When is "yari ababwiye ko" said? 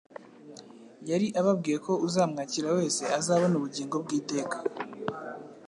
1.09-1.93